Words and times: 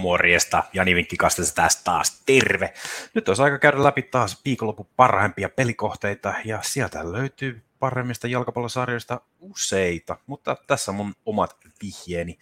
Morjesta, 0.00 0.64
Jani 0.72 1.04
Kastessa 1.18 1.54
tästä 1.54 1.84
taas, 1.84 2.22
terve! 2.26 2.74
Nyt 3.14 3.28
olisi 3.28 3.42
aika 3.42 3.58
käydä 3.58 3.84
läpi 3.84 4.02
taas 4.02 4.40
viikonlopun 4.44 4.86
parhaimpia 4.96 5.48
pelikohteita, 5.48 6.34
ja 6.44 6.58
sieltä 6.62 7.12
löytyy 7.12 7.62
paremmista 7.78 8.28
jalkapallosarjoista 8.28 9.20
useita, 9.40 10.16
mutta 10.26 10.56
tässä 10.66 10.90
on 10.90 10.94
mun 10.94 11.14
omat 11.26 11.56
vihjeeni. 11.82 12.38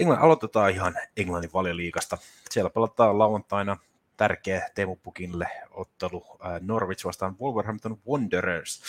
Englann, 0.00 0.22
aloitetaan 0.22 0.70
ihan 0.70 0.94
Englannin 1.16 1.50
valioliikasta. 1.54 2.18
Siellä 2.50 2.70
pelataan 2.70 3.18
lauantaina 3.18 3.76
tärkeä 4.16 4.70
Teemu 4.74 4.96
Pukille 4.96 5.46
ottelu 5.70 6.38
Norwich 6.60 7.04
vastaan 7.04 7.36
Wolverhampton 7.40 7.98
Wanderers. 8.08 8.82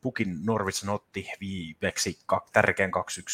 Pukin 0.00 0.46
Norwich 0.46 0.88
otti 0.88 1.30
viimeksi 1.40 2.18
tärkeän 2.52 2.90
2-1 2.90 2.92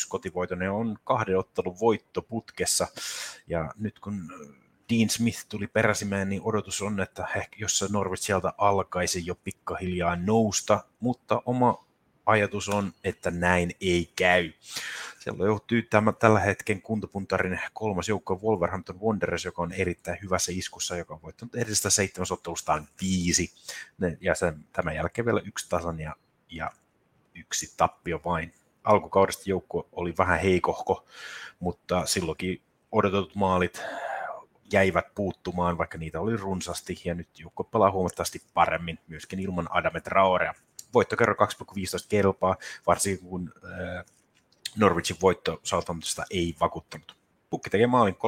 kotivoiton 0.09 0.63
ja 0.63 0.73
on 0.73 0.99
kahden 1.05 1.39
ottelun 1.39 1.81
voitto 1.81 2.23
putkessa. 2.23 2.87
Ja 3.47 3.73
nyt 3.79 3.99
kun 3.99 4.33
Dean 4.93 5.11
Smith 5.11 5.47
tuli 5.49 5.67
peräsimään, 5.67 6.29
niin 6.29 6.43
odotus 6.45 6.83
on, 6.83 7.01
että 7.01 7.27
ehkä 7.37 7.57
jos 7.57 7.85
Norwich 7.93 8.23
sieltä 8.23 8.53
alkaisi 8.59 9.27
jo 9.27 9.35
pikkahiljaa 9.35 10.17
nousta, 10.17 10.85
mutta 11.01 11.43
oma 11.47 11.85
ajatus 12.27 12.69
on, 12.69 12.93
että 13.05 13.31
näin 13.31 13.71
ei 13.81 14.13
käy. 14.17 14.53
Siellä 15.25 15.47
joutuu 15.47 15.79
tämä, 15.91 16.13
tällä 16.13 16.41
hetken 16.41 16.83
kuntopuntarin 16.83 17.61
kolmas 17.73 18.09
joukko 18.09 18.41
Wolverhampton 18.43 19.01
Wanderers, 19.01 19.45
joka 19.45 19.63
on 19.63 19.73
erittäin 19.73 20.19
hyvässä 20.23 20.53
iskussa, 20.55 20.97
joka 20.97 21.15
on 21.15 21.23
voittanut 21.23 21.55
edestä 21.55 21.91
seitsemäs 21.91 22.33
ottelustaan 22.33 22.89
viisi. 23.01 23.53
Ja 24.21 24.35
sen, 24.35 24.65
tämän 24.73 24.95
jälkeen 24.95 25.25
vielä 25.25 25.41
yksi 25.45 25.69
tasan 25.69 26.01
ja, 26.01 26.17
ja 26.51 26.71
yksi 27.35 27.75
tappio 27.77 28.21
vain. 28.25 28.55
Alkukaudesta 28.85 29.51
joukko 29.51 29.89
oli 29.93 30.15
vähän 30.19 30.41
heikohko, 30.41 31.07
mutta 31.61 32.07
silloinkin 32.07 32.63
odotetut 32.93 33.35
maalit 33.35 33.83
jäivät 34.73 35.15
puuttumaan, 35.15 35.79
vaikka 35.79 35.99
niitä 35.99 36.21
oli 36.21 36.37
runsasti, 36.37 37.01
ja 37.05 37.15
nyt 37.15 37.39
joukko 37.39 37.65
pelaa 37.65 37.91
huomattavasti 37.91 38.43
paremmin, 38.55 38.99
myöskin 39.09 39.41
ilman 39.41 39.69
Adame 39.71 40.01
Traorea. 40.01 40.55
Voittokerro 40.95 41.35
2,15 41.35 42.07
kelpaa, 42.09 42.57
varsinkin 42.87 43.29
kun 43.29 43.53
äh, 43.65 44.05
Norwichin 44.77 45.17
voitto 45.23 45.61
Southamptonista 45.63 46.25
ei 46.31 46.57
vakuuttanut. 46.61 47.17
Pukki 47.51 47.71
tekee 47.71 47.87
maalin 47.87 48.15
3,25 48.15 48.21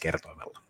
kertoimella. 0.00 0.60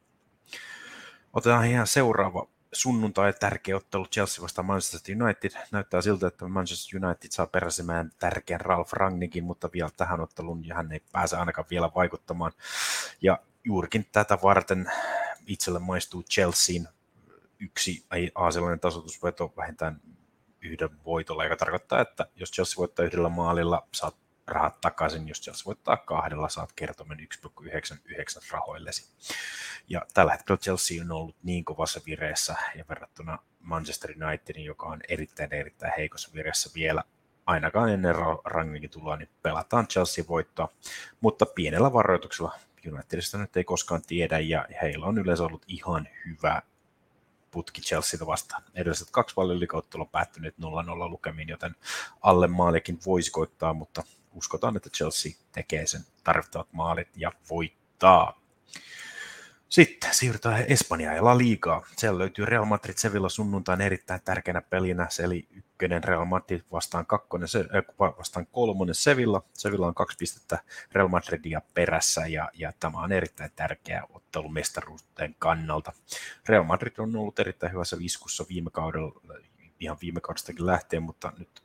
Otetaan 1.33 1.67
ihan 1.67 1.87
seuraava 1.87 2.49
sunnuntai 2.73 3.33
tärkeä 3.33 3.77
ottelu 3.77 4.07
Chelsea 4.07 4.43
vastaan 4.43 4.67
Manchester 4.67 5.23
United. 5.23 5.51
Näyttää 5.73 6.01
siltä, 6.01 6.27
että 6.27 6.49
Manchester 6.49 7.05
United 7.05 7.29
saa 7.31 7.47
peräsemään 7.47 8.13
tärkeän 8.19 8.61
Ralf 8.61 8.93
Rangnikin, 8.93 9.45
mutta 9.45 9.71
vielä 9.73 9.91
tähän 9.97 10.21
otteluun 10.21 10.65
hän 10.75 10.93
ei 10.93 11.01
pääse 11.13 11.37
ainakaan 11.37 11.67
vielä 11.71 11.91
vaikuttamaan. 11.95 12.53
Ja 13.23 13.39
juurikin 13.65 14.07
tätä 14.13 14.39
varten 14.43 14.93
itselle 15.47 15.79
maistuu 15.79 16.23
Chelsean 16.23 16.89
yksi 17.61 18.07
aasialainen 18.35 18.81
tasoitusveto 18.81 19.53
vähintään 19.57 20.01
yhden 20.63 21.05
voitolla, 21.05 21.45
joka 21.45 21.57
tarkoittaa, 21.57 22.01
että 22.01 22.27
jos 22.37 22.53
Chelsea 22.53 22.77
voittaa 22.77 23.05
yhdellä 23.05 23.29
maalilla, 23.29 23.87
saat 23.95 24.17
rahat 24.49 24.81
takaisin, 24.81 25.29
jos 25.29 25.43
Chelsea 25.43 25.65
voittaa 25.67 25.97
kahdella, 25.97 26.49
saat 26.49 26.73
kertomen 26.73 27.19
1,99 27.19 28.51
rahoillesi. 28.51 29.13
Ja 29.89 30.07
tällä 30.15 30.33
hetkellä 30.33 30.59
Chelsea 30.59 31.03
on 31.03 31.13
ollut 31.13 31.37
niin 31.43 31.65
kovassa 31.65 32.01
vireessä 32.07 32.57
ja 32.75 32.85
verrattuna 32.89 33.39
Manchester 33.61 34.11
Unitedin, 34.25 34.65
joka 34.65 34.87
on 34.87 35.01
erittäin 35.09 35.55
erittäin 35.55 35.93
heikossa 35.97 36.31
vireessä 36.35 36.71
vielä 36.75 37.05
ainakaan 37.47 37.89
ennen 37.91 38.15
Rangnikin 38.45 38.91
tuloa, 38.91 39.17
niin 39.17 39.31
pelataan 39.43 39.89
Chelsea 39.89 40.25
voittoa, 40.29 40.69
mutta 41.21 41.47
pienellä 41.47 41.93
varoituksella 41.93 42.59
Unitedista 42.93 43.39
nyt 43.39 43.57
ei 43.57 43.65
koskaan 43.65 44.03
tiedä, 44.03 44.39
ja 44.39 44.67
heillä 44.83 45.07
on 45.07 45.19
yleensä 45.19 45.45
ollut 45.45 45.65
ihan 45.67 46.09
hyvä 46.27 46.63
putki 47.51 47.81
Chelseatä 47.81 48.27
vastaan. 48.27 48.63
Edelliset 48.75 49.09
kaksi 49.11 49.37
valioliikauttelua 49.37 50.05
on 50.05 50.11
päättyneet 50.11 50.55
0-0 50.59 50.65
lukemiin, 51.11 51.49
joten 51.49 51.77
alle 52.21 52.47
maalikin 52.47 52.99
voisi 53.07 53.31
koittaa, 53.31 53.73
mutta 53.75 54.03
uskotaan, 54.39 54.77
että 54.77 54.91
Chelsea 54.91 55.33
tekee 55.53 55.87
sen 55.87 56.01
tarvittavat 56.25 56.73
maalit 56.73 57.09
ja 57.17 57.33
voittaa. 57.51 58.41
Sitten 59.69 60.15
siirrytään 60.15 60.65
Espanjaan 60.69 61.17
ja 61.17 61.25
La 61.25 61.39
Ligaa. 61.39 61.87
Siellä 61.97 62.19
löytyy 62.19 62.47
Real 62.47 62.65
Madrid 62.65 62.95
Sevilla 62.97 63.29
sunnuntain 63.29 63.81
erittäin 63.81 64.21
tärkeänä 64.25 64.61
pelinä. 64.61 65.07
Se 65.11 65.23
eli 65.25 65.49
ykkönen 65.51 66.05
Real 66.05 66.25
Madrid 66.25 66.61
vastaan, 66.73 67.07
kakkonen, 67.07 67.49
äh, 67.77 68.17
vastaan 68.19 68.47
kolmonen 68.47 68.95
Sevilla. 68.95 69.43
Sevilla 69.53 69.87
on 69.87 69.95
kaksi 69.95 70.17
pistettä 70.19 70.59
Real 70.93 71.09
Madridia 71.09 71.63
perässä 71.75 72.27
ja, 72.27 72.51
ja 72.55 72.73
tämä 72.81 73.01
on 73.01 73.13
erittäin 73.13 73.51
tärkeä 73.57 74.03
ottelu 74.11 74.49
mestaruuden 74.49 75.37
kannalta. 75.39 75.93
Real 76.49 76.65
Madrid 76.65 76.99
on 76.99 77.17
ollut 77.17 77.39
erittäin 77.39 77.73
hyvässä 77.73 77.99
viskussa 77.99 78.45
viime 78.49 78.71
kaudella, 78.71 79.21
ihan 79.81 79.99
viime 80.01 80.21
kaudestakin 80.21 80.67
lähtien, 80.67 81.03
mutta 81.03 81.33
nyt 81.39 81.63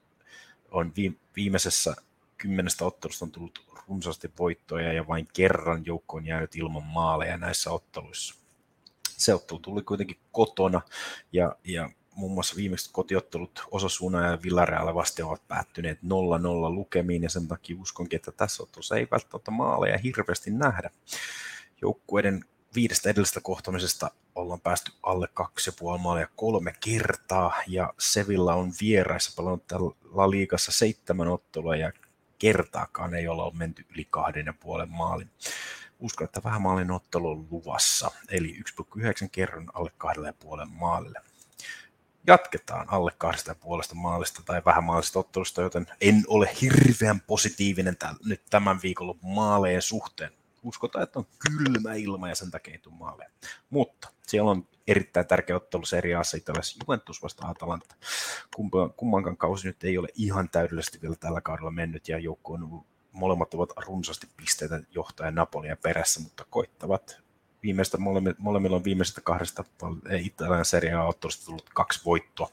on 0.72 0.94
viimeisessä 1.35 1.95
kymmenestä 2.38 2.85
ottelusta 2.85 3.25
on 3.25 3.31
tullut 3.31 3.66
runsaasti 3.88 4.31
voittoja 4.39 4.94
ja 4.94 5.07
vain 5.07 5.27
kerran 5.33 5.85
joukko 5.85 6.17
on 6.17 6.25
jäänyt 6.25 6.55
ilman 6.55 6.83
maaleja 6.83 7.38
näissä 7.38 7.71
otteluissa. 7.71 8.35
Se 9.09 9.33
ottelu 9.33 9.59
tuli 9.59 9.81
kuitenkin 9.81 10.17
kotona 10.31 10.81
ja, 11.31 11.55
ja 11.63 11.89
muun 12.16 12.31
muassa 12.31 12.55
viimeiset 12.55 12.89
kotiottelut 12.91 13.63
Osasuna 13.71 14.27
ja 14.27 14.38
Villarreal 14.44 14.95
vasti 14.95 15.21
ovat 15.21 15.47
päättyneet 15.47 15.99
0-0 16.01 16.05
lukemiin 16.69 17.23
ja 17.23 17.29
sen 17.29 17.47
takia 17.47 17.77
uskonkin, 17.79 18.17
että 18.17 18.31
tässä 18.31 18.63
ottelussa 18.63 18.95
ei 18.95 19.07
välttämättä 19.11 19.51
maaleja 19.51 19.97
hirveästi 19.97 20.51
nähdä. 20.51 20.89
Joukkueiden 21.81 22.45
viidestä 22.75 23.09
edellisestä 23.09 23.41
kohtamisesta 23.41 24.11
ollaan 24.35 24.61
päästy 24.61 24.91
alle 25.03 25.27
kaksi 25.33 25.69
ja 25.69 25.73
puoli 25.79 26.00
maalia 26.00 26.27
kolme 26.35 26.73
kertaa 26.79 27.53
ja 27.67 27.94
Sevilla 28.00 28.53
on 28.53 28.73
vieraissa 28.81 29.33
pelannut 29.38 29.67
tällä 29.67 30.29
liigassa 30.29 30.71
seitsemän 30.71 31.27
ottelua 31.27 31.75
ja 31.75 31.91
kertaakaan 32.44 33.14
ei 33.14 33.28
olla 33.28 33.52
menty 33.52 33.86
yli 33.90 34.08
kahden 34.09 34.46
ja 34.46 34.54
puolen 34.54 34.90
maalin. 34.90 35.30
Uskon, 36.00 36.26
että 36.26 36.42
vähän 36.44 36.62
maalin 36.62 36.92
ottelu 36.92 37.31
on 37.31 37.48
luvassa, 37.52 38.12
eli 38.30 38.59
1,9 38.81 39.30
kerran 39.31 39.70
alle 39.74 39.92
kahdella 39.98 40.28
ja 40.28 40.34
puolen 40.34 40.70
maalille. 40.70 41.22
Jatketaan 42.28 42.90
alle 42.90 43.12
kahdesta 43.18 43.52
ja 43.52 43.56
puolesta 43.56 43.96
maalista 43.96 44.42
tai 44.46 44.62
vähän 44.66 44.84
maalista 44.84 45.20
ottelusta, 45.20 45.62
joten 45.62 45.88
en 46.02 46.24
ole 46.28 46.50
hirveän 46.62 47.22
positiivinen 47.22 47.98
tämän, 47.98 48.16
nyt 48.26 48.42
tämän 48.50 48.80
viikolla 48.84 49.16
maaleen 49.22 49.81
suhteen 49.81 50.31
uskotaan, 50.63 51.03
että 51.03 51.19
on 51.19 51.25
kylmä 51.40 51.94
ilma 51.94 52.29
ja 52.29 52.35
sen 52.35 52.51
takia 52.51 52.74
ei 52.74 52.79
tule 52.79 52.96
maaleja. 52.96 53.29
Mutta 53.69 54.09
siellä 54.28 54.51
on 54.51 54.68
erittäin 54.88 55.28
tärkeä 55.28 55.56
ottelu 55.56 55.85
Serie 55.85 56.16
A 56.16 56.22
Italiassa 56.38 56.79
Juventus 56.84 57.24
vasta 57.24 57.47
Atalanta. 57.47 57.96
Kummankaan 58.96 59.38
kausi 59.38 59.68
nyt 59.68 59.84
ei 59.84 59.97
ole 59.97 60.07
ihan 60.16 60.50
täydellisesti 60.50 61.01
vielä 61.01 61.16
tällä 61.16 61.41
kaudella 61.41 61.72
mennyt 61.72 62.07
ja 62.07 62.19
joukko 62.19 62.53
on 62.53 62.85
molemmat 63.12 63.53
ovat 63.53 63.69
runsaasti 63.78 64.28
pisteitä 64.38 64.81
johtajan 64.91 65.35
Napolia 65.35 65.78
perässä, 65.78 66.19
mutta 66.19 66.46
koittavat 66.50 67.18
viimeistä, 67.63 67.97
molemmilla 68.38 68.75
on 68.75 68.84
viimeisestä 68.84 69.22
kahdesta 69.22 69.63
Italian 70.19 70.66
Serie 70.66 70.94
A-ottelusta 70.94 71.45
tullut 71.45 71.69
kaksi 71.74 72.01
voittoa. 72.06 72.50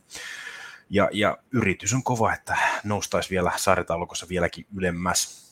Ja, 0.91 1.09
ja 1.12 1.38
yritys 1.53 1.94
on 1.94 2.03
kova, 2.03 2.34
että 2.34 2.56
noustaisi 2.84 3.31
vielä 3.31 3.53
sarjataulukossa 3.56 4.28
vieläkin 4.28 4.66
ylemmäs 4.77 5.50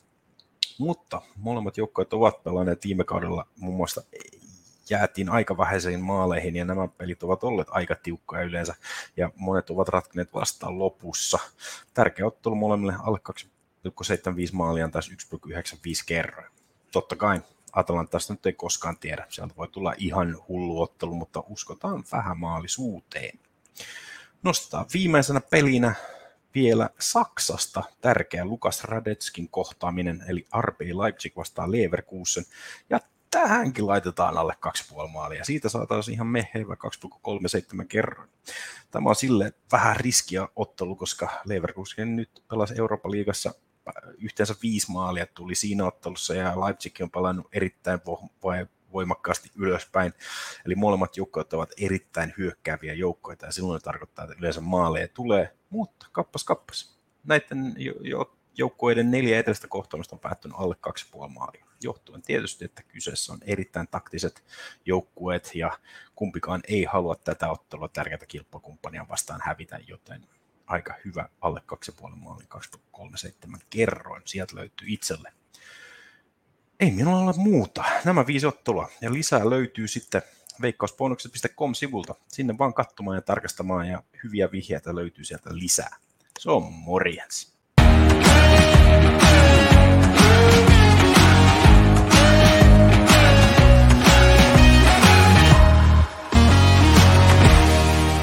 mutta 0.78 1.22
molemmat 1.36 1.76
joukkueet 1.76 2.12
ovat 2.12 2.42
pelanneet 2.44 2.84
viime 2.84 3.04
kaudella 3.04 3.46
muun 3.56 3.76
muassa 3.76 4.02
jäätiin 4.90 5.28
aika 5.28 5.56
vähäisiin 5.56 6.00
maaleihin 6.00 6.56
ja 6.56 6.64
nämä 6.64 6.88
pelit 6.88 7.22
ovat 7.22 7.44
olleet 7.44 7.68
aika 7.70 7.94
tiukkoja 7.94 8.42
yleensä 8.42 8.74
ja 9.16 9.30
monet 9.36 9.70
ovat 9.70 9.88
ratkineet 9.88 10.34
vastaan 10.34 10.78
lopussa. 10.78 11.38
Tärkeä 11.94 12.26
ottelu 12.26 12.54
molemmille 12.54 12.94
alle 12.98 13.18
2,75 13.28 14.52
maalia 14.52 14.88
taas 14.88 15.10
1,95 15.10 15.54
kerroin. 16.06 16.50
Totta 16.92 17.16
kai 17.16 17.40
Atalantasta 17.72 18.32
nyt 18.32 18.46
ei 18.46 18.52
koskaan 18.52 18.98
tiedä. 18.98 19.26
Sieltä 19.28 19.54
voi 19.56 19.68
tulla 19.68 19.94
ihan 19.98 20.36
hullu 20.48 20.82
ottelu, 20.82 21.14
mutta 21.14 21.44
uskotaan 21.48 22.04
vähän 22.12 22.38
maalisuuteen. 22.38 23.38
Nostetaan 24.42 24.86
viimeisenä 24.94 25.40
pelinä 25.40 25.94
vielä 26.58 26.90
Saksasta 26.98 27.82
tärkeä 28.00 28.44
Lukas 28.44 28.84
Radetskin 28.84 29.48
kohtaaminen, 29.48 30.24
eli 30.28 30.46
RB 30.60 30.80
Leipzig 30.80 31.36
vastaa 31.36 31.72
Leverkusen, 31.72 32.44
ja 32.90 33.00
tähänkin 33.30 33.86
laitetaan 33.86 34.38
alle 34.38 34.56
2,5 34.92 35.08
maalia. 35.08 35.44
Siitä 35.44 35.68
saataisiin 35.68 36.14
ihan 36.14 36.26
mehevä 36.26 36.76
2,37 37.78 37.86
kerran. 37.88 38.28
Tämä 38.90 39.08
on 39.08 39.16
sille 39.16 39.52
vähän 39.72 39.96
riskiä 39.96 40.48
ottelu, 40.56 40.96
koska 40.96 41.28
Leverkusen 41.44 42.16
nyt 42.16 42.42
pelasi 42.50 42.74
Euroopan 42.78 43.10
liigassa 43.10 43.54
yhteensä 44.18 44.54
viisi 44.62 44.92
maalia 44.92 45.26
tuli 45.26 45.54
siinä 45.54 45.86
ottelussa 45.86 46.34
ja 46.34 46.60
Leipzig 46.60 47.00
on 47.00 47.10
pelannut 47.10 47.46
erittäin 47.52 48.00
voimakkaasti 48.92 49.50
ylöspäin. 49.56 50.12
Eli 50.66 50.74
molemmat 50.74 51.16
joukkueet 51.16 51.52
ovat 51.52 51.72
erittäin 51.76 52.34
hyökkääviä 52.38 52.94
joukkoja 52.94 53.36
ja 53.42 53.52
silloin 53.52 53.82
tarkoittaa, 53.82 54.24
että 54.24 54.36
yleensä 54.38 54.60
maaleja 54.60 55.08
tulee, 55.08 55.54
mutta 55.70 56.06
kappas 56.12 56.44
kappas. 56.44 56.98
Näiden 57.24 57.74
jo, 57.76 57.94
jo, 58.00 58.38
joukkueiden 58.58 59.10
neljä 59.10 59.38
edellistä 59.38 59.68
kohtaamista 59.68 60.16
on 60.16 60.20
päättynyt 60.20 60.56
alle 60.60 60.76
2,5 60.88 61.28
maalia. 61.28 61.66
Johtuen 61.82 62.22
tietysti, 62.22 62.64
että 62.64 62.82
kyseessä 62.82 63.32
on 63.32 63.38
erittäin 63.42 63.88
taktiset 63.90 64.44
joukkueet 64.84 65.50
ja 65.54 65.78
kumpikaan 66.14 66.60
ei 66.68 66.84
halua 66.84 67.14
tätä 67.14 67.50
ottelua 67.50 67.88
tärkeää 67.88 68.26
kilpakumppania 68.28 69.06
vastaan 69.08 69.40
hävitä, 69.44 69.78
joten 69.86 70.26
aika 70.66 70.94
hyvä 71.04 71.28
alle 71.40 71.62
2,5 72.00 72.16
maali, 72.16 72.44
2,37 72.96 73.58
kerroin. 73.70 74.22
Sieltä 74.24 74.56
löytyy 74.56 74.88
itselle. 74.88 75.32
Ei 76.80 76.90
minulla 76.90 77.18
ole 77.18 77.34
muuta. 77.36 77.84
Nämä 78.04 78.26
viisi 78.26 78.46
ottelua. 78.46 78.88
Ja 79.00 79.12
lisää 79.12 79.50
löytyy 79.50 79.88
sitten 79.88 80.22
veikkausbonukset.com-sivulta. 80.62 82.14
Sinne 82.28 82.58
vaan 82.58 82.74
katsomaan 82.74 83.16
ja 83.16 83.22
tarkastamaan 83.22 83.88
ja 83.88 84.02
hyviä 84.24 84.50
vihjeitä 84.52 84.94
löytyy 84.94 85.24
sieltä 85.24 85.50
lisää. 85.52 85.96
Se 86.38 86.50
on 86.50 86.72
morjens. 86.72 87.57